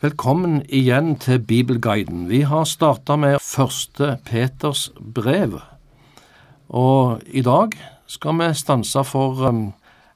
Velkommen 0.00 0.62
igjen 0.68 1.16
til 1.18 1.40
Bibelguiden. 1.42 2.28
Vi 2.28 2.44
har 2.46 2.64
starta 2.70 3.16
med 3.16 3.40
første 3.42 4.12
Peters 4.24 4.92
brev, 5.14 5.56
og 6.68 7.22
i 7.26 7.42
dag 7.42 7.74
skal 8.06 8.38
vi 8.38 8.46
stanse 8.54 9.02
for 9.04 9.42
um, 9.48 9.72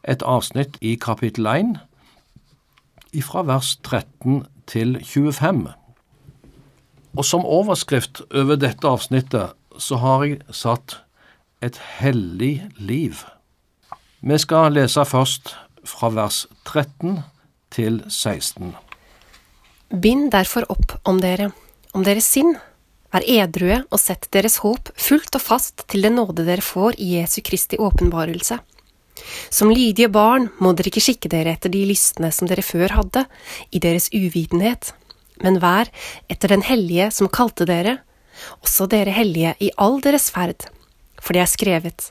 et 0.06 0.22
avsnitt 0.22 0.78
i 0.80 0.92
kapittel 0.94 1.48
1, 1.50 1.72
fra 3.26 3.42
vers 3.42 3.72
13 3.82 4.44
til 4.70 5.00
25. 5.02 5.66
Og 7.16 7.24
som 7.24 7.42
overskrift 7.42 8.22
over 8.30 8.62
dette 8.62 8.86
avsnittet 8.86 9.58
så 9.82 9.98
har 9.98 10.24
jeg 10.28 10.38
satt 10.50 11.00
et 11.58 11.82
hellig 11.98 12.68
liv. 12.78 13.26
Vi 14.22 14.38
skal 14.38 14.78
lese 14.78 15.02
først 15.04 15.56
fra 15.82 16.14
vers 16.14 16.46
13 16.70 17.18
til 17.74 18.04
16. 18.06 18.76
Bind 19.92 20.30
derfor 20.32 20.64
opp 20.72 20.94
om 21.04 21.18
dere, 21.20 21.50
om 21.92 22.00
deres 22.00 22.24
sinn, 22.24 22.54
vær 23.12 23.26
edrue 23.28 23.82
og 23.92 24.00
sett 24.00 24.24
deres 24.32 24.62
håp 24.62 24.88
fullt 24.96 25.36
og 25.36 25.42
fast 25.44 25.84
til 25.92 26.06
den 26.06 26.16
nåde 26.16 26.46
dere 26.46 26.64
får 26.64 26.96
i 26.96 27.18
Jesu 27.18 27.42
Kristi 27.44 27.76
åpenbarelse. 27.76 28.56
Som 29.52 29.68
lydige 29.68 30.08
barn 30.08 30.48
må 30.64 30.72
dere 30.72 30.88
ikke 30.88 31.02
skikke 31.04 31.28
dere 31.34 31.52
etter 31.52 31.68
de 31.74 31.84
lystne 31.90 32.32
som 32.32 32.48
dere 32.48 32.64
før 32.64 32.96
hadde, 32.96 33.26
i 33.68 33.82
deres 33.84 34.08
uvitenhet, 34.16 34.94
men 35.44 35.60
vær 35.60 35.92
etter 36.32 36.56
den 36.56 36.64
hellige 36.64 37.10
som 37.12 37.28
kalte 37.28 37.68
dere, 37.68 37.98
også 38.64 38.88
dere 38.88 39.12
hellige 39.12 39.52
i 39.60 39.74
all 39.76 40.00
deres 40.00 40.32
ferd, 40.32 40.70
for 41.20 41.36
det 41.36 41.44
er 41.44 41.52
skrevet, 41.52 42.08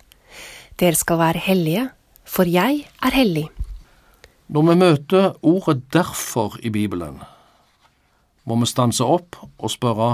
dere 0.77 1.01
skal 1.01 1.17
være 1.17 1.41
hellige, 1.49 1.89
for 2.29 2.45
jeg 2.45 2.85
er 3.01 3.21
hellig. 3.23 3.49
Når 4.53 4.69
vi 4.69 4.81
møter 4.85 5.31
ordet 5.41 5.81
derfor 5.89 6.61
i 6.61 6.69
Bibelen, 6.69 7.23
må 8.45 8.57
vi 8.61 8.69
stanse 8.69 9.05
opp 9.05 9.37
og 9.57 9.71
spørre 9.71 10.11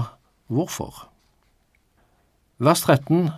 hvorfor. 0.47 1.07
Vers 2.57 2.81
13 2.81 3.29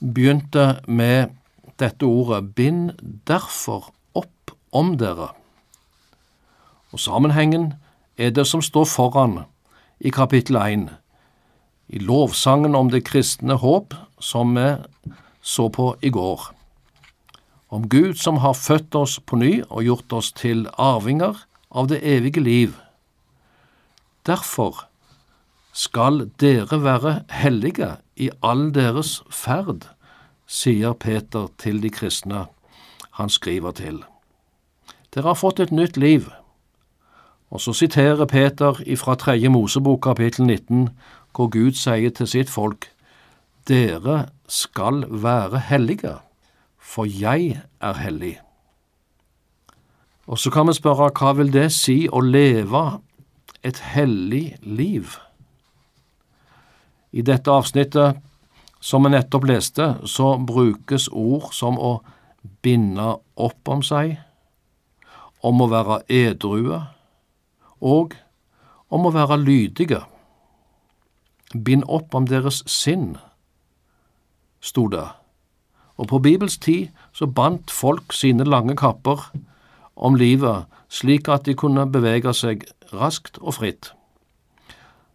begynte 0.00 0.78
med 0.86 1.34
dette 1.78 2.06
ordet 2.06 2.54
bind 2.54 2.92
derfor 3.26 3.90
opp 4.18 4.54
om 4.72 4.96
dere. 4.98 5.32
Og 6.92 7.00
sammenhengen 7.00 7.72
er 8.18 8.30
det 8.30 8.46
som 8.46 8.62
står 8.62 8.86
foran 8.88 9.40
i 10.00 10.10
kapittel 10.14 10.56
1, 10.56 10.88
i 11.88 11.98
lovsangen 11.98 12.74
om 12.74 12.90
det 12.90 13.04
kristne 13.08 13.58
håp 13.58 13.94
som 14.20 14.54
vi 14.56 14.70
så 15.42 15.68
på 15.72 15.94
i 16.02 16.10
går. 16.10 16.40
Om 17.68 17.88
Gud 17.88 18.14
som 18.14 18.40
har 18.40 18.56
født 18.56 18.94
oss 18.94 19.18
på 19.20 19.36
ny 19.36 19.62
og 19.68 19.84
gjort 19.84 20.12
oss 20.12 20.32
til 20.32 20.66
arvinger 20.78 21.36
av 21.70 21.88
det 21.88 22.00
evige 22.02 22.40
liv. 22.40 22.72
Derfor 24.28 24.84
skal 25.72 26.30
dere 26.40 26.82
være 26.84 27.22
hellige 27.30 27.96
i 28.16 28.30
all 28.42 28.74
deres 28.74 29.22
ferd, 29.30 29.86
sier 30.46 30.92
Peter 30.92 31.48
til 31.58 31.80
de 31.82 31.90
kristne 31.90 32.44
han 33.16 33.32
skriver 33.32 33.72
til. 33.72 34.02
Dere 35.14 35.32
har 35.32 35.38
fått 35.40 35.60
et 35.60 35.72
nytt 35.72 35.96
liv. 35.96 36.28
Og 37.50 37.60
så 37.60 37.72
siterer 37.72 38.28
Peter 38.28 38.82
ifra 38.86 39.14
tredje 39.14 39.48
Mosebok 39.48 40.02
kapittel 40.04 40.44
19, 40.46 40.88
hvor 41.32 41.48
Gud 41.48 41.72
sier 41.72 42.10
til 42.10 42.28
sitt 42.28 42.50
folk, 42.50 42.90
Dere 43.68 44.28
skal 44.48 45.04
være 45.08 45.58
hellige, 45.58 46.14
for 46.78 47.04
jeg 47.04 47.60
er 47.80 47.92
hellig. 47.92 48.38
Og 50.26 50.38
så 50.38 50.50
kan 50.50 50.68
vi 50.68 50.72
spørre, 50.76 51.10
hva 51.16 51.32
vil 51.32 51.52
det 51.52 51.70
si 51.72 52.08
å 52.12 52.20
leve 52.20 53.00
et 53.68 53.80
hellig 53.92 54.56
liv? 54.62 55.16
I 57.12 57.24
dette 57.24 57.52
avsnittet 57.52 58.18
som 58.80 59.04
vi 59.04 59.12
nettopp 59.12 59.46
leste, 59.48 59.88
så 60.06 60.36
brukes 60.38 61.08
ord 61.08 61.50
som 61.56 61.78
å 61.78 61.98
binde 62.62 63.16
opp 63.36 63.68
om 63.68 63.82
seg, 63.82 64.16
om 65.42 65.62
å 65.62 65.68
være 65.70 66.02
edrue 66.10 66.82
og 67.78 68.16
om 68.90 69.06
å 69.06 69.14
være 69.14 69.38
lydige. 69.42 70.02
Bind 71.54 71.86
opp 71.88 72.14
om 72.14 72.26
deres 72.28 72.62
sinn, 72.68 73.16
sto 74.60 74.88
det, 74.92 75.06
og 75.98 76.10
på 76.10 76.20
Bibels 76.22 76.58
tid 76.62 76.90
så 77.16 77.26
bandt 77.26 77.72
folk 77.74 78.12
sine 78.14 78.46
lange 78.46 78.76
kapper 78.78 79.30
om 79.98 80.16
livet 80.18 80.66
slik 80.88 81.28
at 81.28 81.46
de 81.46 81.56
kunne 81.58 81.86
bevege 81.90 82.32
seg 82.36 82.64
raskt 82.94 83.40
og 83.42 83.58
fritt. 83.58 83.92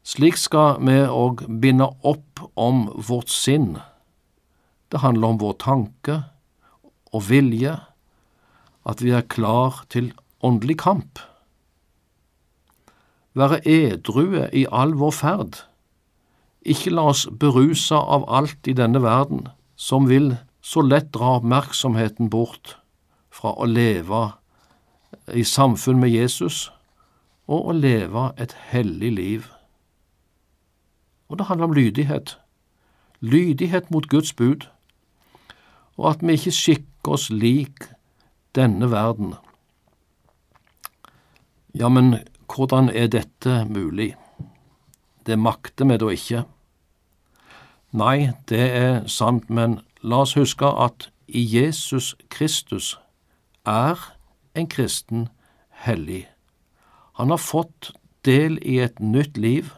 Slik 0.03 0.35
skal 0.35 0.81
vi 0.83 0.99
òg 1.07 1.45
binde 1.63 1.87
opp 2.03 2.43
om 2.59 2.89
vårt 3.07 3.31
sinn. 3.31 3.77
Det 4.91 4.99
handler 4.99 5.33
om 5.33 5.39
vår 5.41 5.55
tanke 5.63 6.17
og 7.13 7.23
vilje, 7.29 7.77
at 8.83 9.01
vi 9.01 9.13
er 9.15 9.23
klar 9.31 9.85
til 9.89 10.11
åndelig 10.43 10.81
kamp. 10.83 11.21
Være 13.33 13.61
edrue 13.63 14.49
i 14.51 14.65
all 14.69 14.93
vår 14.99 15.15
ferd. 15.15 15.63
Ikke 16.67 16.91
la 16.91 17.07
oss 17.13 17.23
beruse 17.39 17.95
av 17.95 18.27
alt 18.27 18.67
i 18.67 18.75
denne 18.75 19.01
verden 19.03 19.47
som 19.79 20.09
vil 20.11 20.35
så 20.63 20.83
lett 20.83 21.13
dra 21.15 21.37
oppmerksomheten 21.39 22.29
bort 22.31 22.77
fra 23.33 23.55
å 23.55 23.67
leve 23.67 24.25
i 25.33 25.43
samfunn 25.43 25.99
med 25.99 26.09
Jesus 26.09 26.71
og 27.47 27.69
å 27.69 27.75
leve 27.75 28.31
et 28.39 28.55
hellig 28.71 29.11
liv. 29.15 29.47
Og 31.29 31.39
det 31.39 31.47
handler 31.47 31.67
om 31.69 31.75
lydighet. 31.75 32.37
Lydighet 33.19 33.91
mot 33.91 34.07
Guds 34.07 34.33
bud, 34.33 34.67
og 35.97 36.09
at 36.09 36.23
vi 36.23 36.35
ikke 36.35 36.51
skikker 36.51 37.15
oss 37.15 37.29
lik 37.29 37.87
denne 38.55 38.91
verden. 38.91 39.35
Ja, 41.73 41.89
men 41.89 42.17
hvordan 42.47 42.89
er 42.89 43.07
dette 43.07 43.63
mulig? 43.69 44.13
Det 45.25 45.39
makter 45.39 45.87
vi 45.89 45.97
da 45.97 46.09
ikke. 46.11 46.43
Nei, 47.93 48.33
det 48.49 48.65
er 48.75 49.07
sant, 49.07 49.49
men 49.49 49.79
la 50.01 50.23
oss 50.25 50.35
huske 50.37 50.67
at 50.67 51.09
i 51.27 51.41
Jesus 51.41 52.15
Kristus 52.29 52.97
er 53.65 53.97
en 54.55 54.67
kristen 54.67 55.29
hellig. 55.85 56.27
Han 57.19 57.29
har 57.29 57.41
fått 57.41 57.91
del 58.25 58.59
i 58.61 58.79
et 58.79 58.99
nytt 58.99 59.37
liv 59.37 59.73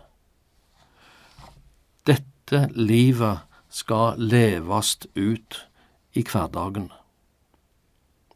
dette 2.46 2.69
livet 2.78 3.40
skal 3.69 4.19
leves 4.22 4.97
ut 5.16 5.56
i 6.13 6.22
hverdagen. 6.22 6.91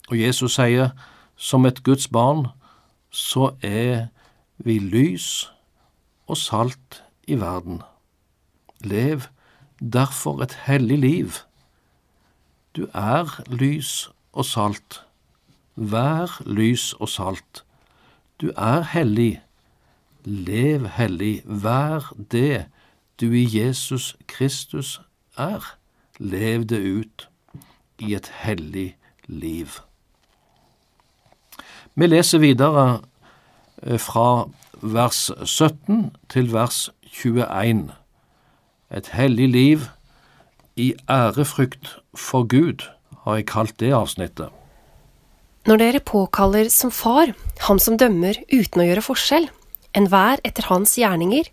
Og 0.09 0.17
Jesus 0.17 0.55
sier, 0.57 0.95
som 1.37 1.65
et 1.65 1.83
Guds 1.83 2.07
barn, 2.07 2.47
så 3.11 3.53
er 3.61 4.09
vi 4.57 4.79
lys 4.79 5.51
og 6.27 6.37
salt 6.37 7.03
i 7.27 7.37
verden. 7.39 7.83
Lev 8.81 9.29
derfor 9.79 10.41
et 10.41 10.57
hellig 10.65 10.97
liv. 10.97 11.37
Du 12.75 12.89
er 12.93 13.29
lys 13.47 14.09
og 14.33 14.45
salt. 14.45 15.03
Vær 15.79 16.41
lys 16.43 16.91
og 16.99 17.07
salt. 17.09 17.63
Du 18.41 18.51
er 18.57 18.81
hellig. 18.91 19.39
Lev 20.25 20.89
hellig. 20.97 21.41
Vær 21.45 22.11
det 22.31 22.65
du 23.19 23.31
i 23.31 23.45
Jesus 23.47 24.17
Kristus 24.27 24.99
er. 25.37 25.63
Lev 26.19 26.65
det 26.65 26.81
ut 26.83 27.29
i 27.99 28.13
et 28.13 28.27
hellig 28.43 28.97
liv. 29.27 29.79
Vi 31.95 32.07
leser 32.07 32.43
videre 32.43 33.01
eh, 33.83 33.99
fra 33.99 34.49
vers 34.81 35.31
17 35.45 36.11
til 36.29 36.53
vers 36.53 36.89
21. 37.23 37.91
Et 38.91 39.07
hellig 39.15 39.49
liv 39.49 39.79
i 40.75 40.93
ærefrykt 41.09 41.95
for 42.15 42.43
Gud, 42.43 42.89
har 43.23 43.35
jeg 43.35 43.45
kalt 43.45 43.79
det 43.79 43.93
avsnittet. 43.93 44.58
Når 45.69 45.77
dere 45.77 45.99
påkaller 46.01 46.65
som 46.73 46.89
far 46.89 47.29
ham 47.67 47.77
som 47.77 47.97
dømmer 48.01 48.39
uten 48.49 48.81
å 48.81 48.85
gjøre 48.87 49.03
forskjell, 49.05 49.43
enhver 49.93 50.41
etter 50.47 50.65
hans 50.65 50.95
gjerninger, 50.97 51.45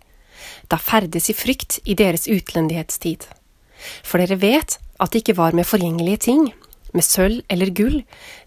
da 0.71 0.79
ferdes 0.81 1.29
i 1.29 1.35
frykt 1.37 1.77
i 1.85 1.93
deres 1.99 2.25
utlendighetstid. 2.25 3.27
For 4.01 4.17
dere 4.17 4.39
vet 4.41 4.79
at 4.97 5.13
det 5.13 5.21
ikke 5.21 5.37
var 5.37 5.53
med 5.53 5.69
forgjengelige 5.69 6.23
ting, 6.31 6.47
med 6.97 7.05
sølv 7.05 7.43
eller 7.53 7.69
gull, 7.77 7.99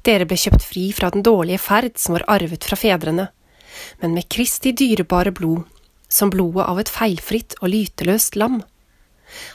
dere 0.03 0.27
ble 0.27 0.41
kjøpt 0.43 0.67
fri 0.67 0.89
fra 0.97 1.13
den 1.15 1.23
dårlige 1.23 1.63
ferd 1.63 1.95
som 2.03 2.19
var 2.19 2.27
arvet 2.35 2.67
fra 2.67 2.81
fedrene, 2.81 3.29
men 4.03 4.17
med 4.19 4.27
Kristi 4.27 4.75
dyrebare 4.75 5.31
blod, 5.31 5.69
som 6.11 6.35
blodet 6.35 6.67
av 6.67 6.83
et 6.83 6.91
feilfritt 6.91 7.55
og 7.61 7.71
lyteløst 7.71 8.35
lam. 8.35 8.65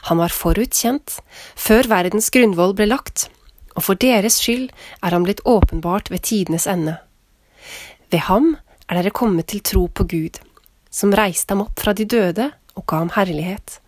Han 0.08 0.24
var 0.24 0.32
forutkjent, 0.32 1.18
før 1.60 1.92
verdens 1.92 2.32
grunnvoll 2.32 2.72
ble 2.78 2.88
lagt, 2.88 3.28
og 3.76 3.84
for 3.84 3.98
deres 4.00 4.40
skyld 4.40 4.70
er 5.02 5.12
han 5.12 5.26
blitt 5.26 5.44
åpenbart 5.44 6.10
ved 6.10 6.24
tidenes 6.24 6.66
ende. 6.66 6.96
Ved 8.10 8.24
ham 8.30 8.54
er 8.88 8.98
dere 8.98 9.12
kommet 9.14 9.50
til 9.52 9.60
tro 9.60 9.86
på 9.86 10.06
Gud, 10.08 10.40
som 10.90 11.14
reiste 11.14 11.52
ham 11.52 11.66
opp 11.66 11.80
fra 11.80 11.92
de 11.92 12.06
døde 12.08 12.50
og 12.76 12.86
ga 12.88 13.02
ham 13.04 13.12
herlighet. 13.16 13.80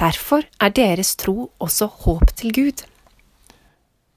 Derfor 0.00 0.46
er 0.60 0.72
deres 0.72 1.16
tro 1.16 1.52
også 1.60 1.86
håp 2.04 2.32
til 2.36 2.54
Gud. 2.56 2.84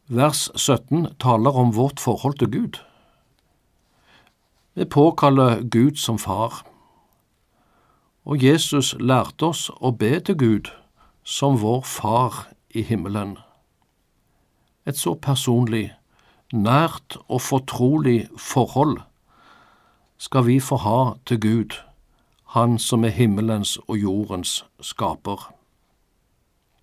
Vers 0.08 0.50
17 0.56 1.16
taler 1.20 1.52
om 1.52 1.76
vårt 1.76 2.00
forhold 2.00 2.38
til 2.40 2.52
Gud. 2.52 2.80
Vi 4.76 4.86
påkaller 4.86 5.64
Gud 5.64 5.96
som 5.96 6.20
far, 6.20 6.66
og 8.26 8.44
Jesus 8.44 8.96
lærte 9.00 9.52
oss 9.52 9.70
å 9.82 9.92
be 9.92 10.20
til 10.20 10.38
Gud 10.38 10.72
som 11.24 11.62
vår 11.62 11.82
Far 11.86 12.48
i 12.70 12.82
himmelen. 12.82 13.38
Et 14.86 14.98
så 14.98 15.14
personlig, 15.14 15.94
nært 16.54 17.18
og 17.28 17.42
fortrolig 17.42 18.28
forhold 18.38 19.00
skal 20.18 20.46
vi 20.46 20.60
få 20.60 20.76
ha 20.76 21.14
til 21.26 21.42
Gud, 21.42 21.82
Han 22.56 22.80
som 22.80 23.04
er 23.04 23.10
himmelens 23.10 23.78
og 23.88 23.98
jordens 23.98 24.66
skaper. 24.80 25.52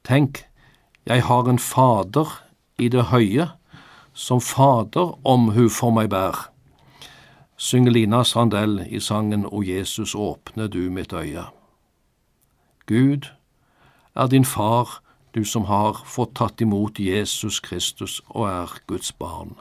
Tenk, 0.05 0.45
jeg 1.07 1.25
har 1.25 1.49
en 1.49 1.59
Fader 1.59 2.43
i 2.79 2.89
det 2.89 3.05
høye, 3.05 3.49
som 4.13 4.41
Fader 4.41 5.19
omhu 5.25 5.69
for 5.69 5.91
meg 5.91 6.11
bær, 6.11 6.51
synger 7.57 7.93
Lina 7.93 8.23
Sandell 8.25 8.83
i 8.91 9.01
sangen 9.01 9.47
O 9.47 9.63
Jesus 9.63 10.15
åpne 10.15 10.69
du 10.69 10.91
mitt 10.91 11.13
øye. 11.13 11.47
Gud 12.87 13.31
er 14.15 14.27
din 14.27 14.45
far, 14.45 15.02
du 15.35 15.45
som 15.45 15.65
har 15.65 16.03
fått 16.05 16.35
tatt 16.37 16.61
imot 16.61 17.01
Jesus 17.01 17.61
Kristus 17.61 18.21
og 18.29 18.49
er 18.49 18.75
Guds 18.87 19.13
barn. 19.13 19.55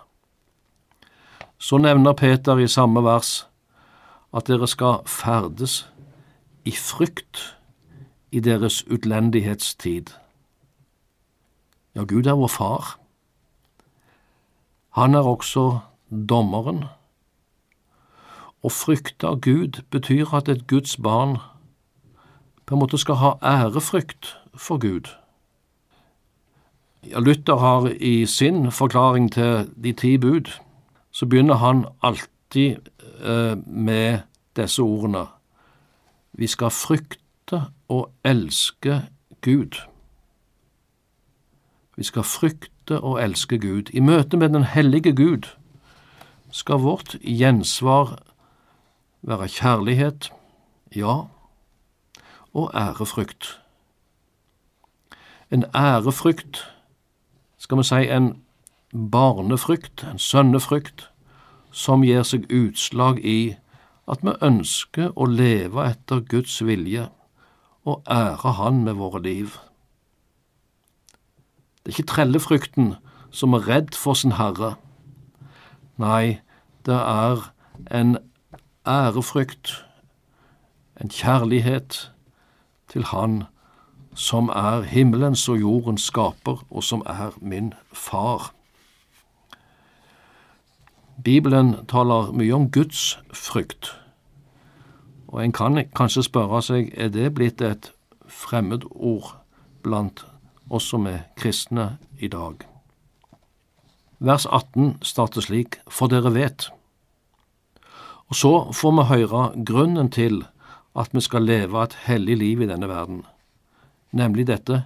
Så 1.58 1.78
nevner 1.78 2.14
Peter 2.14 2.60
i 2.60 2.68
samme 2.68 3.04
vers 3.04 3.46
at 4.34 4.48
dere 4.48 4.68
skal 4.68 5.04
ferdes 5.08 5.86
i 6.66 6.72
frykt 6.72 7.56
i 8.32 8.40
deres 8.40 8.82
utlendighetstid. 8.88 10.12
Ja, 11.96 12.04
Gud 12.04 12.26
er 12.26 12.40
vår 12.40 12.48
far. 12.48 12.98
Han 14.96 15.16
er 15.16 15.28
også 15.28 15.80
dommeren. 16.10 16.86
Å 18.64 18.70
frykte 18.70 19.36
Gud 19.42 19.82
betyr 19.92 20.36
at 20.36 20.52
et 20.52 20.68
Guds 20.68 20.98
barn 20.98 21.40
på 22.66 22.76
en 22.76 22.84
måte 22.84 23.00
skal 23.02 23.20
ha 23.20 23.32
ærefrykt 23.44 24.36
for 24.56 24.80
Gud. 24.80 25.10
Luther 27.04 27.56
har 27.56 27.88
i 27.88 28.26
sin 28.26 28.72
forklaring 28.72 29.32
til 29.32 29.70
de 29.84 29.94
ti 29.94 30.18
bud, 30.18 30.52
så 31.12 31.26
begynner 31.26 31.56
han 31.56 31.86
alltid 32.04 32.76
eh, 33.24 33.58
med 33.68 34.20
disse 34.56 34.82
ordene. 34.82 35.26
Vi 36.34 36.48
skal 36.48 36.70
frykte 36.70 37.64
og 37.88 38.12
elske 38.24 39.02
Gud. 39.42 39.82
Vi 41.96 42.04
skal 42.04 42.24
frykte 42.24 43.02
og 43.02 43.24
elske 43.24 43.60
Gud. 43.60 43.90
I 43.94 44.00
møte 44.00 44.38
med 44.38 44.50
den 44.50 44.64
hellige 44.64 45.16
Gud 45.16 45.50
skal 46.52 46.76
vårt 46.76 47.16
gjensvar 47.22 48.18
være 49.22 49.48
kjærlighet, 49.48 50.32
ja, 50.96 51.18
og 52.54 52.72
ærefrykt. 52.76 53.62
En 55.52 55.64
ærefrykt, 55.76 56.72
skal 57.62 57.78
vi 57.78 57.84
si 57.86 58.08
en 58.10 58.32
barnefrykt, 59.12 60.04
en 60.04 60.20
sønnefrykt, 60.20 61.10
som 61.72 62.04
gir 62.04 62.26
seg 62.28 62.48
utslag 62.50 63.22
i 63.22 63.56
at 64.10 64.24
vi 64.26 64.34
ønsker 64.44 65.14
å 65.16 65.28
leve 65.30 65.86
etter 65.86 66.24
Guds 66.26 66.58
vilje 66.66 67.06
og 67.88 68.02
ære 68.10 68.56
Han 68.58 68.82
med 68.84 68.98
våre 68.98 69.22
liv. 69.22 69.56
Det 71.82 71.94
er 71.94 71.96
ikke 71.96 72.14
trellefrykten 72.14 72.96
som 73.32 73.54
er 73.54 73.68
redd 73.70 73.96
for 73.96 74.18
sin 74.18 74.36
herre. 74.42 74.76
Nei, 76.02 76.42
det 76.86 76.98
er 76.98 77.48
en 77.94 78.18
ærefrykt, 78.90 79.86
en 80.98 81.10
kjærlighet 81.10 82.12
til 82.90 83.06
Han 83.14 83.44
som 84.14 84.50
er 84.50 84.82
himmelens 84.82 85.48
og 85.50 85.60
jordens 85.60 86.10
skaper, 86.10 86.64
og 86.70 86.84
som 86.84 87.04
er 87.06 87.32
min 87.42 87.74
far. 87.94 88.52
Bibelen 91.24 91.86
taler 91.88 92.32
mye 92.32 92.54
om 92.54 92.72
Guds 92.72 93.20
frykt, 93.34 93.94
og 95.28 95.44
en 95.44 95.54
kan 95.54 95.78
kanskje 95.96 96.26
spørre 96.28 96.62
seg 96.66 96.92
er 96.98 97.12
det 97.14 97.34
blitt 97.38 97.62
et 97.62 97.92
fremmedord 98.28 99.36
blant 99.84 100.26
oss 100.70 100.90
som 100.92 101.08
er 101.08 101.28
kristne 101.40 101.98
i 102.20 102.28
dag. 102.28 102.66
Vers 104.20 104.46
18 104.46 105.00
starter 105.02 105.42
slik, 105.42 105.80
for 105.90 106.12
dere 106.12 106.34
vet. 106.34 106.70
Og 108.30 108.38
så 108.38 108.52
får 108.74 108.92
vi 108.98 109.08
høre 109.10 109.44
grunnen 109.66 110.12
til 110.14 110.44
at 110.96 111.10
vi 111.14 111.24
skal 111.26 111.48
leve 111.48 111.84
et 111.84 111.96
hellig 112.06 112.38
liv 112.38 112.62
i 112.62 112.68
denne 112.70 112.90
verden, 112.90 113.24
nemlig 114.12 114.48
dette 114.48 114.84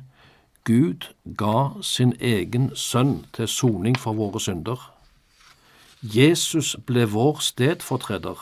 Gud 0.66 1.14
ga 1.38 1.82
sin 1.82 2.14
egen 2.20 2.72
sønn 2.76 3.26
til 3.34 3.48
soning 3.48 3.98
for 4.00 4.18
våre 4.18 4.40
synder. 4.42 4.80
Jesus 6.02 6.76
ble 6.86 7.06
vår 7.10 7.42
stedfortreder. 7.46 8.40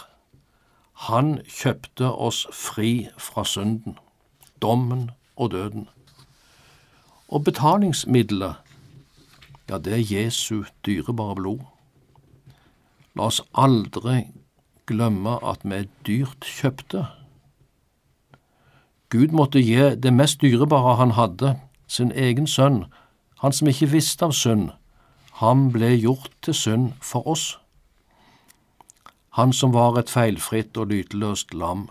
Han 1.08 1.42
kjøpte 1.48 2.08
oss 2.12 2.46
fri 2.56 3.10
fra 3.18 3.44
synden, 3.44 3.98
dommen 4.62 5.12
og 5.36 5.52
døden. 5.52 5.90
Og 7.28 7.44
betalingsmiddelet, 7.44 8.56
ja, 9.70 9.78
det 9.78 9.94
er 9.94 10.16
Jesu 10.16 10.64
dyrebare 10.86 11.36
blod. 11.36 11.60
La 13.16 13.28
oss 13.28 13.42
aldri 13.54 14.30
glemme 14.88 15.36
at 15.44 15.64
vi 15.64 15.82
er 15.82 15.92
dyrt 16.08 16.48
kjøpte. 16.48 17.06
Gud 19.14 19.30
måtte 19.30 19.62
gi 19.62 19.92
det 19.96 20.10
mest 20.14 20.42
dyrebare 20.42 20.96
han 20.98 21.12
hadde, 21.14 21.60
sin 21.88 22.12
egen 22.12 22.48
sønn, 22.50 22.86
han 23.44 23.54
som 23.54 23.70
ikke 23.70 23.92
visste 23.92 24.26
av 24.26 24.34
synd. 24.34 24.72
Han 25.38 25.68
ble 25.74 25.92
gjort 25.94 26.32
til 26.42 26.58
synd 26.58 26.88
for 27.02 27.28
oss. 27.30 27.44
Han 29.38 29.54
som 29.54 29.74
var 29.76 30.00
et 30.02 30.10
feilfritt 30.10 30.78
og 30.82 30.90
lydløst 30.90 31.54
lam. 31.54 31.88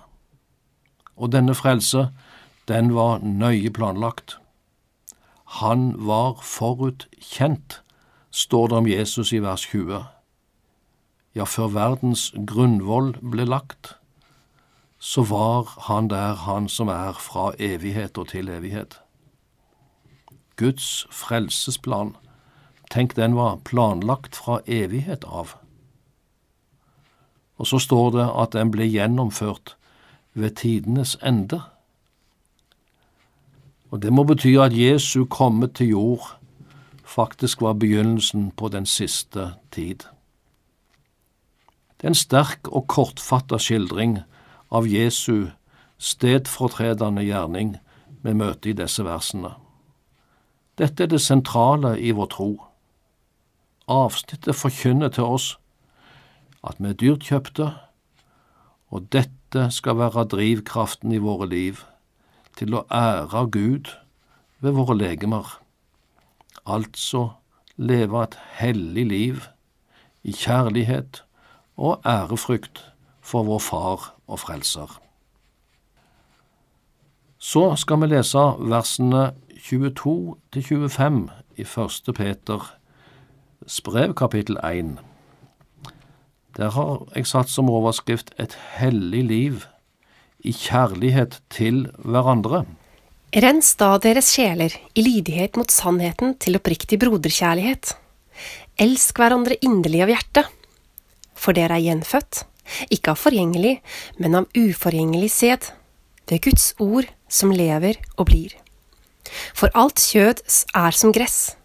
Og 1.15 1.31
denne 1.31 1.55
frelse, 1.55 2.09
den 2.67 2.95
var 2.95 3.23
nøye 3.23 3.71
planlagt. 3.71 4.39
Han 5.63 5.93
var 6.07 6.43
forutkjent, 6.43 7.83
står 8.31 8.69
det 8.69 8.77
om 8.83 8.91
Jesus 8.91 9.33
i 9.33 9.43
vers 9.45 9.69
20. 9.71 10.05
Ja, 11.39 11.45
før 11.45 11.71
verdens 11.75 12.31
grunnvoll 12.51 13.15
ble 13.23 13.47
lagt, 13.47 13.95
så 15.03 15.23
var 15.23 15.73
han 15.89 16.09
der, 16.09 16.35
han 16.35 16.69
som 16.69 16.89
er 16.89 17.17
fra 17.19 17.51
evighet 17.59 18.19
og 18.19 18.29
til 18.31 18.49
evighet. 18.49 19.01
Guds 20.57 21.07
frelsesplan, 21.11 22.13
tenk 22.91 23.17
den 23.17 23.35
var 23.35 23.59
planlagt 23.67 24.39
fra 24.39 24.61
evighet 24.63 25.27
av. 25.27 25.57
Og 27.59 27.67
så 27.67 27.83
står 27.83 28.15
det 28.15 28.29
at 28.31 28.55
den 28.55 28.71
ble 28.71 28.87
gjennomført 28.87 29.75
ved 30.39 30.55
tidenes 30.63 31.17
ende. 31.19 31.65
Og 33.91 34.03
Det 34.03 34.13
må 34.13 34.23
bety 34.23 34.55
at 34.55 34.79
Jesu 34.79 35.25
komme 35.25 35.67
til 35.67 35.89
jord 35.99 36.37
faktisk 37.05 37.61
var 37.61 37.73
begynnelsen 37.73 38.51
på 38.51 38.69
den 38.69 38.87
siste 38.87 39.55
tid. 39.73 40.07
Det 41.99 42.07
er 42.07 42.15
en 42.15 42.15
sterk 42.15 42.69
og 42.69 42.87
kortfatta 42.87 43.59
skildring 43.59 44.23
av 44.73 44.89
Jesu 44.89 45.53
stedfortredende 46.03 47.23
gjerning 47.27 47.77
med 48.25 48.39
møte 48.41 48.73
i 48.73 48.77
disse 48.77 49.05
versene. 49.05 49.53
Dette 50.81 51.05
er 51.05 51.13
det 51.13 51.21
sentrale 51.21 51.95
i 52.01 52.15
vår 52.17 52.31
tro. 52.33 52.51
Avsnittet 53.91 54.57
forkynner 54.57 55.13
til 55.13 55.29
oss 55.37 55.49
at 56.65 56.79
vi 56.79 56.93
er 56.93 56.99
dyrt 56.99 57.27
kjøpte, 57.29 57.69
og 58.93 59.09
dette 59.13 59.67
skal 59.75 59.99
være 59.99 60.29
drivkraften 60.33 61.13
i 61.13 61.21
våre 61.23 61.49
liv 61.51 61.83
til 62.57 62.77
å 62.77 62.87
ære 62.93 63.45
Gud 63.53 63.91
ved 64.63 64.77
våre 64.79 64.97
legemer, 64.97 65.59
altså 66.65 67.33
leve 67.77 68.23
et 68.23 68.39
hellig 68.61 69.07
liv 69.11 69.47
i 70.23 70.33
kjærlighet 70.37 71.23
og 71.77 72.05
ærefrykt 72.07 72.85
for 73.21 73.49
vår 73.49 73.63
Far 73.65 74.13
og 74.33 74.41
Frelser. 74.41 74.91
Så 77.43 77.65
skal 77.77 78.01
vi 78.03 78.13
lese 78.13 78.43
versene 78.71 79.33
22 79.67 80.37
til 80.55 80.63
25 80.63 81.23
i 81.59 81.65
1. 81.67 82.13
Peters 82.17 83.81
brev, 83.85 84.15
kapittel 84.19 84.59
1. 84.63 84.95
Der 86.57 86.71
har 86.71 87.03
jeg 87.17 87.27
satt 87.27 87.51
som 87.51 87.71
overskrift 87.73 88.35
Et 88.39 88.55
hellig 88.77 89.25
liv 89.25 89.65
i 90.43 90.53
kjærlighet 90.53 91.41
til 91.51 91.87
hverandre. 91.99 92.65
Rens 93.33 93.75
da 93.81 93.95
deres 94.03 94.29
sjeler 94.35 94.75
i 94.95 95.05
lydighet 95.07 95.57
mot 95.57 95.71
sannheten 95.73 96.35
til 96.37 96.59
oppriktig 96.59 96.99
broderkjærlighet. 97.01 97.95
Elsk 98.83 99.19
hverandre 99.23 99.57
inderlig 99.65 100.03
av 100.05 100.13
hjertet. 100.13 100.51
For 101.33 101.57
dere 101.57 101.79
er 101.79 101.87
gjenfødt, 101.87 102.43
ikke 102.91 103.15
av 103.15 103.21
forgjengelig, 103.21 103.81
men 104.19 104.39
av 104.39 104.49
uforgjengelig 104.57 105.31
sæd, 105.35 105.73
ved 106.31 106.45
Guds 106.47 106.73
ord 106.81 107.09
som 107.29 107.53
lever 107.53 107.99
og 108.17 108.29
blir. 108.31 108.55
For 109.57 109.73
alt 109.79 110.01
kjød 110.01 110.43
er 110.79 110.97
som 110.97 111.13
gress, 111.13 111.57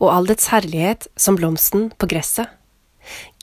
og 0.00 0.10
all 0.12 0.26
dets 0.30 0.48
herlighet 0.50 1.06
som 1.20 1.36
blomsten 1.38 1.90
på 1.98 2.08
gresset. 2.10 2.48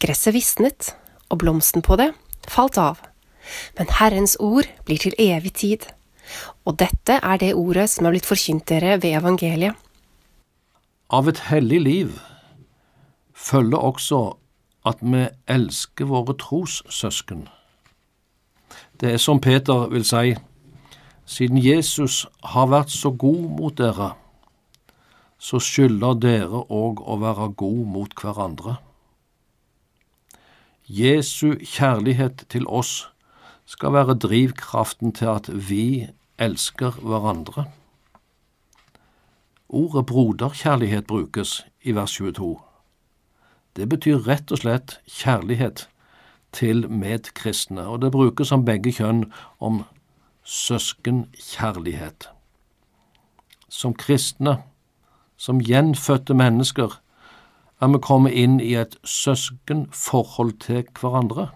Gresset 0.01 0.35
visnet, 0.35 0.91
og 1.31 1.39
blomsten 1.41 1.81
på 1.85 1.97
det 1.97 2.11
falt 2.49 2.77
av. 2.77 3.01
Men 3.77 3.89
Herrens 3.99 4.35
ord 4.39 4.67
blir 4.87 5.01
til 5.01 5.15
evig 5.19 5.53
tid. 5.59 5.87
Og 6.67 6.77
dette 6.79 7.19
er 7.19 7.39
det 7.41 7.53
ordet 7.57 7.89
som 7.91 8.07
er 8.07 8.15
blitt 8.15 8.29
forkynt 8.29 8.67
dere 8.69 8.97
ved 9.01 9.17
evangeliet. 9.19 9.75
Av 11.13 11.27
et 11.29 11.41
hellig 11.49 11.81
liv 11.83 12.13
følger 13.33 13.77
også 13.77 14.21
at 14.85 15.01
vi 15.01 15.27
elsker 15.47 16.05
våre 16.05 16.35
trossøsken. 16.39 17.47
Det 18.99 19.13
er 19.13 19.21
som 19.21 19.39
Peter 19.41 19.87
vil 19.91 20.05
si, 20.05 20.35
siden 21.25 21.57
Jesus 21.57 22.25
har 22.43 22.67
vært 22.71 22.91
så 22.91 23.11
god 23.11 23.45
mot 23.59 23.77
dere, 23.77 24.13
så 25.39 25.59
skylder 25.59 26.19
dere 26.19 26.63
òg 26.71 27.03
å 27.03 27.17
være 27.19 27.51
god 27.59 27.85
mot 27.95 28.13
hverandre. 28.19 28.77
Jesu 30.87 31.55
kjærlighet 31.63 32.45
til 32.51 32.67
oss 32.67 33.07
skal 33.65 33.93
være 33.95 34.19
drivkraften 34.19 35.13
til 35.15 35.31
at 35.31 35.49
vi 35.69 36.09
elsker 36.37 36.99
hverandre. 36.99 37.65
Ordet 39.69 40.05
broderkjærlighet 40.05 41.07
brukes 41.07 41.63
i 41.81 41.95
vers 41.95 42.11
22. 42.11 42.72
Det 43.75 43.89
betyr 43.89 44.21
rett 44.27 44.51
og 44.51 44.61
slett 44.61 44.99
kjærlighet 45.09 45.87
til 46.53 46.85
medkristne, 46.89 47.87
og 47.87 48.01
det 48.01 48.11
brukes 48.11 48.51
om 48.51 48.65
begge 48.65 48.93
kjønn 48.93 49.25
om 49.59 49.83
søskenkjærlighet. 50.43 52.29
Som 53.69 53.93
kristne, 53.93 54.59
som 55.37 55.61
gjenfødte 55.61 56.33
mennesker, 56.33 56.99
er 57.81 57.87
vi 57.87 57.99
kommet 57.99 58.37
inn 58.37 58.59
i 58.61 58.75
et 58.79 58.95
søskenforhold 59.03 60.53
til 60.63 60.85
hverandre. 60.99 61.49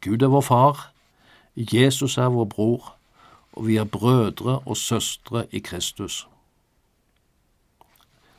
Gud 0.00 0.22
er 0.22 0.32
vår 0.32 0.40
far, 0.40 0.86
Jesus 1.56 2.18
er 2.18 2.32
vår 2.32 2.44
bror, 2.44 2.94
og 3.52 3.66
vi 3.66 3.76
er 3.76 3.84
brødre 3.84 4.58
og 4.58 4.76
søstre 4.76 5.46
i 5.52 5.58
Kristus. 5.58 6.26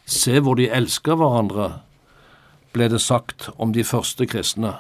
Se 0.06 0.40
hvor 0.40 0.56
de 0.56 0.70
elsker 0.70 1.16
hverandre, 1.16 1.82
ble 2.78 2.86
det 2.94 3.02
sagt 3.02 3.50
om 3.58 3.72
de 3.74 3.84
første 3.84 4.28
kristne. 4.30 4.76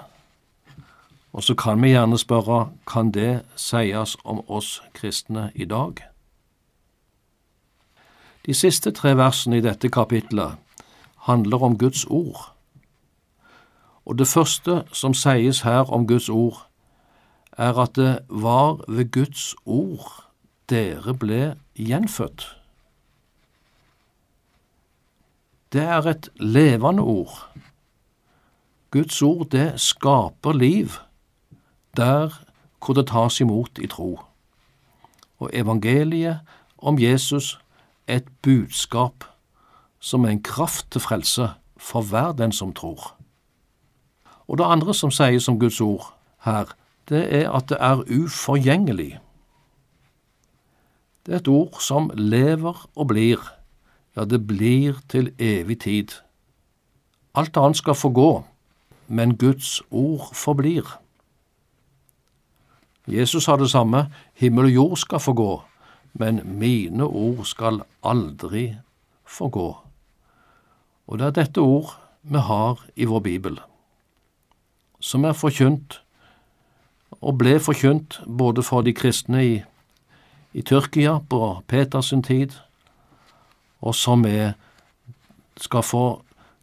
Og 1.33 1.43
så 1.43 1.55
kan 1.57 1.81
vi 1.81 1.95
gjerne 1.95 2.17
spørre, 2.17 2.69
kan 2.85 3.09
det 3.11 3.41
sies 3.57 4.13
om 4.23 4.43
oss 4.47 4.81
kristne 4.93 5.49
i 5.55 5.65
dag? 5.65 6.03
De 8.45 8.53
siste 8.53 8.93
tre 8.93 9.15
versene 9.17 9.57
i 9.57 9.65
dette 9.65 9.89
kapitlet 9.89 10.55
handler 11.25 11.63
om 11.63 11.77
Guds 11.77 12.05
ord. 12.05 12.53
Og 14.05 14.17
det 14.19 14.27
første 14.27 14.83
som 14.93 15.13
sies 15.17 15.61
her 15.61 15.89
om 15.91 16.07
Guds 16.07 16.29
ord, 16.29 16.67
er 17.57 17.81
at 17.81 17.95
det 17.95 18.19
var 18.29 18.77
ved 18.87 19.11
Guds 19.11 19.55
ord 19.65 20.23
dere 20.69 21.13
ble 21.13 21.55
gjenfødt. 21.75 22.45
Det 25.73 25.83
er 25.83 26.07
et 26.07 26.29
levende 26.39 27.03
ord. 27.03 27.49
Guds 28.91 29.21
ord, 29.21 29.49
det 29.51 29.79
skaper 29.81 30.53
liv 30.53 30.89
der 31.97 32.29
hvor 32.85 32.93
det 32.93 33.07
tas 33.07 33.41
imot 33.41 33.79
i 33.81 33.87
tro. 33.87 34.19
Og 35.39 35.49
evangeliet 35.53 36.39
om 36.77 36.99
Jesus 36.99 37.59
er 38.07 38.15
et 38.15 38.27
budskap 38.41 39.23
som 39.99 40.23
er 40.25 40.29
en 40.29 40.43
kraft 40.43 40.91
til 40.91 41.01
frelse 41.01 41.49
for 41.77 42.01
hver 42.01 42.31
den 42.31 42.51
som 42.51 42.73
tror. 42.73 43.15
Og 44.47 44.57
det 44.57 44.65
andre 44.65 44.93
som 44.93 45.11
sies 45.11 45.47
om 45.47 45.59
Guds 45.59 45.81
ord 45.81 46.13
her, 46.45 46.65
det 47.09 47.23
er 47.35 47.51
at 47.51 47.69
det 47.69 47.77
er 47.79 48.03
uforgjengelig. 48.07 49.19
Det 51.25 51.33
er 51.33 51.37
et 51.37 51.47
ord 51.47 51.81
som 51.81 52.11
lever 52.15 52.89
og 52.95 53.07
blir, 53.07 53.41
ja, 54.15 54.23
det 54.25 54.47
blir 54.47 55.01
til 55.09 55.33
evig 55.39 55.79
tid. 55.79 56.07
Alt 57.35 57.57
annet 57.57 57.77
skal 57.77 57.95
få 57.95 58.09
gå, 58.09 58.45
men 59.07 59.37
Guds 59.37 59.81
ord 59.91 60.29
forblir. 60.33 60.99
Jesus 63.07 63.43
sa 63.43 63.55
det 63.55 63.69
samme, 63.71 64.07
himmel 64.33 64.65
og 64.65 64.71
jord 64.71 64.97
skal 64.97 65.19
få 65.19 65.33
gå, 65.33 65.51
men 66.13 66.41
mine 66.59 67.03
ord 67.03 67.45
skal 67.45 67.81
aldri 68.03 68.75
få 69.25 69.47
gå. 69.47 69.69
Og 71.07 71.19
det 71.19 71.27
er 71.27 71.37
dette 71.43 71.63
ord 71.63 71.95
vi 72.21 72.39
har 72.43 72.83
i 72.95 73.05
vår 73.05 73.19
bibel, 73.19 73.59
som 74.99 75.23
er 75.23 75.37
forkynt 75.37 76.01
og 77.21 77.37
ble 77.39 77.57
forkynt 77.63 78.19
både 78.27 78.63
for 78.63 78.83
de 78.83 78.93
kristne 78.93 79.43
i, 79.45 79.55
i 80.53 80.61
Tyrkia 80.61 81.19
på 81.29 81.61
Peters 81.67 82.13
tid, 82.27 82.51
og 83.81 83.95
som 83.95 84.25
vi 84.25 84.51
skal 85.57 85.83
få 85.83 86.05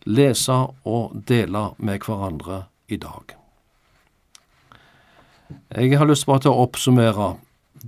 lese 0.05 0.53
og 0.85 1.17
dele 1.29 1.71
med 1.79 2.05
hverandre 2.05 2.65
i 2.89 2.97
dag. 2.97 3.35
Jeg 5.71 5.99
har 5.99 6.07
lyst 6.07 6.27
bare 6.27 6.45
til 6.45 6.53
å 6.53 6.65
oppsummere 6.65 7.35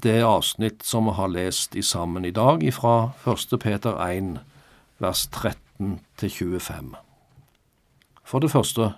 det 0.02 0.20
avsnitt 0.24 0.84
som 0.84 1.08
vi 1.08 1.16
har 1.16 1.32
lest 1.32 1.76
i 1.76 1.82
sammen 1.82 2.24
i 2.24 2.34
dag, 2.34 2.62
fra 2.72 3.12
1. 3.24 3.56
Peter 3.60 3.96
1, 4.08 4.38
vers 4.98 5.26
13 5.32 6.00
til 6.16 6.30
25. 6.30 6.94
For 8.24 8.40
det 8.40 8.50
første, 8.50 8.92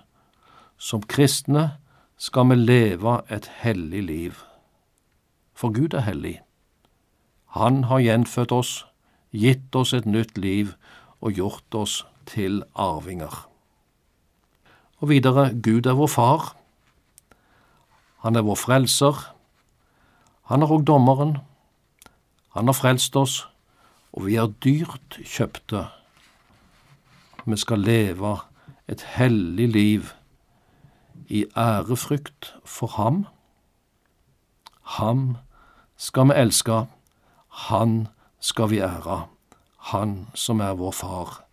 som 0.77 1.03
kristne 1.03 1.77
skal 2.17 2.49
vi 2.49 2.55
leve 2.55 3.19
et 3.29 3.47
hellig 3.61 4.03
liv. 4.03 4.43
For 5.55 5.71
Gud 5.75 5.93
er 5.93 6.07
hellig. 6.07 6.39
Han 7.55 7.83
har 7.83 7.99
gjenfødt 7.99 8.51
oss, 8.51 8.85
gitt 9.31 9.75
oss 9.75 9.93
et 9.93 10.05
nytt 10.05 10.37
liv 10.37 10.73
og 11.21 11.31
gjort 11.31 11.75
oss 11.75 12.03
til 12.25 12.63
arvinger. 12.75 13.49
Og 14.99 15.09
videre, 15.09 15.49
Gud 15.63 15.85
er 15.85 15.93
vår 15.93 16.07
far. 16.07 16.55
Han 18.19 18.35
er 18.35 18.43
vår 18.43 18.55
frelser. 18.59 19.21
Han 20.51 20.61
er 20.61 20.71
òg 20.71 20.83
dommeren. 20.87 21.37
Han 22.57 22.67
har 22.67 22.75
frelst 22.75 23.15
oss, 23.15 23.47
og 24.11 24.25
vi 24.25 24.35
er 24.35 24.51
dyrt 24.65 25.19
kjøpte. 25.23 25.85
Vi 27.45 27.57
skal 27.57 27.79
leve 27.85 28.37
et 28.89 29.01
hellig 29.15 29.69
liv 29.69 30.09
i 31.29 31.45
ærefrykt 31.57 32.53
for 32.65 32.87
ham. 32.97 33.25
Ham 34.97 35.37
skal 35.97 36.27
vi 36.29 36.39
elske, 36.41 36.85
han 37.69 38.07
skal 38.39 38.69
vi 38.69 38.79
ære, 38.79 39.27
han 39.93 40.27
som 40.33 40.59
er 40.59 40.73
vår 40.73 40.91
far, 40.91 41.43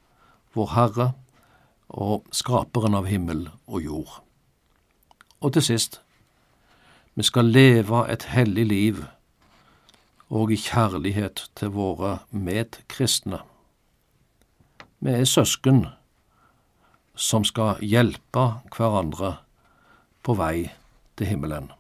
vår 0.57 0.73
Herre 0.75 1.11
og 1.89 2.27
skaperen 2.35 2.97
av 2.99 3.07
himmel 3.07 3.47
og 3.67 3.83
jord. 3.85 4.15
Og 5.41 5.53
til 5.55 5.63
sist, 5.63 6.01
vi 7.15 7.25
skal 7.25 7.53
leve 7.53 8.03
et 8.13 8.27
hellig 8.33 8.67
liv 8.67 9.05
og 10.29 10.51
i 10.53 10.59
kjærlighet 10.59 11.47
til 11.57 11.71
våre 11.77 12.19
medkristne. 12.31 13.39
Vi 15.01 15.13
er 15.13 15.29
søsken 15.29 15.87
som 17.17 17.45
skal 17.45 17.81
hjelpe 17.85 18.47
hverandre 18.75 19.37
på 20.27 20.35
vei 20.37 20.69
til 21.17 21.31
himmelen. 21.31 21.71